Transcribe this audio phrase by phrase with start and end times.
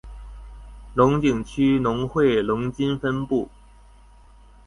[0.95, 3.51] 龍井區農會龍津分部